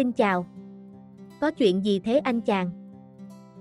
[0.00, 0.46] Xin chào.
[1.40, 2.70] Có chuyện gì thế anh chàng?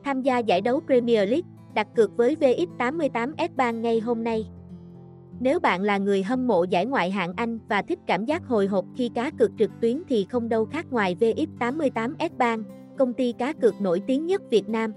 [0.04, 4.50] Tham gia giải đấu Premier League, đặt cược với VX88S3 ngay hôm nay.
[5.40, 8.68] Nếu bạn là người hâm mộ giải ngoại hạng Anh và thích cảm giác hồi
[8.68, 12.64] hộp khi cá cược trực tuyến thì không đâu khác ngoài VX88S3,
[12.98, 14.94] công ty cá cược nổi tiếng nhất Việt Nam.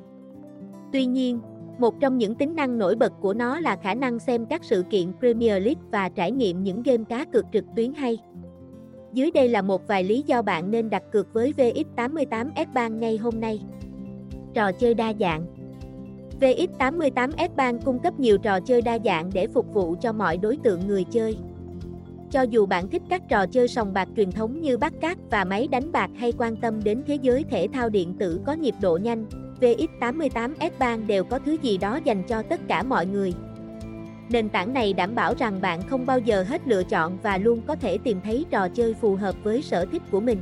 [0.93, 1.41] Tuy nhiên,
[1.79, 4.85] một trong những tính năng nổi bật của nó là khả năng xem các sự
[4.91, 8.19] kiện Premier League và trải nghiệm những game cá cược trực tuyến hay.
[9.13, 13.17] Dưới đây là một vài lý do bạn nên đặt cược với VX88S Bank ngay
[13.17, 13.61] hôm nay.
[14.55, 15.47] Trò chơi đa dạng
[16.41, 20.57] VX88S Bank cung cấp nhiều trò chơi đa dạng để phục vụ cho mọi đối
[20.57, 21.37] tượng người chơi.
[22.31, 25.45] Cho dù bạn thích các trò chơi sòng bạc truyền thống như bắt cát và
[25.45, 28.75] máy đánh bạc hay quan tâm đến thế giới thể thao điện tử có nhịp
[28.81, 29.27] độ nhanh,
[29.61, 33.33] VX88S Bank đều có thứ gì đó dành cho tất cả mọi người.
[34.33, 37.61] Nền tảng này đảm bảo rằng bạn không bao giờ hết lựa chọn và luôn
[37.67, 40.39] có thể tìm thấy trò chơi phù hợp với sở thích của mình.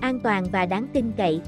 [0.00, 1.40] An toàn và đáng tin cậy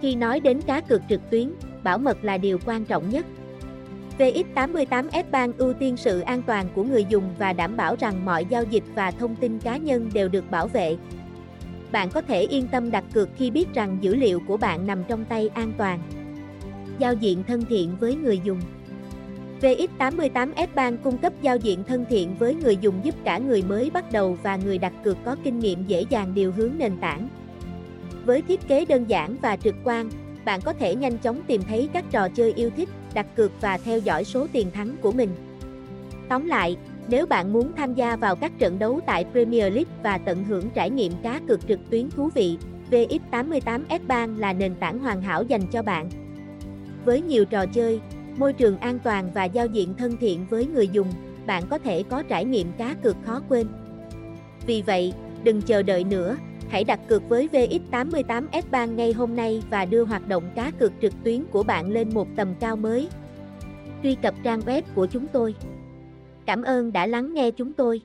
[0.00, 3.26] Khi nói đến cá cược trực tuyến, bảo mật là điều quan trọng nhất.
[4.18, 8.44] VX88F Bank ưu tiên sự an toàn của người dùng và đảm bảo rằng mọi
[8.44, 10.96] giao dịch và thông tin cá nhân đều được bảo vệ.
[11.92, 15.04] Bạn có thể yên tâm đặt cược khi biết rằng dữ liệu của bạn nằm
[15.08, 16.00] trong tay an toàn.
[16.98, 18.60] Giao diện thân thiện với người dùng
[19.62, 24.12] VX88S cung cấp giao diện thân thiện với người dùng giúp cả người mới bắt
[24.12, 27.28] đầu và người đặt cược có kinh nghiệm dễ dàng điều hướng nền tảng.
[28.24, 30.10] Với thiết kế đơn giản và trực quan,
[30.44, 33.78] bạn có thể nhanh chóng tìm thấy các trò chơi yêu thích, đặt cược và
[33.78, 35.30] theo dõi số tiền thắng của mình.
[36.28, 36.76] Tóm lại,
[37.08, 40.70] nếu bạn muốn tham gia vào các trận đấu tại Premier League và tận hưởng
[40.74, 42.58] trải nghiệm cá cược trực tuyến thú vị,
[42.90, 46.08] VX88S Bank là nền tảng hoàn hảo dành cho bạn.
[47.04, 48.00] Với nhiều trò chơi,
[48.36, 51.12] môi trường an toàn và giao diện thân thiện với người dùng,
[51.46, 53.66] bạn có thể có trải nghiệm cá cược khó quên.
[54.66, 55.12] Vì vậy,
[55.44, 56.36] đừng chờ đợi nữa,
[56.68, 60.92] hãy đặt cược với VX88S Bank ngay hôm nay và đưa hoạt động cá cược
[61.02, 63.08] trực tuyến của bạn lên một tầm cao mới.
[64.02, 65.54] Truy cập trang web của chúng tôi.
[66.46, 68.00] Cảm ơn đã lắng nghe chúng tôi.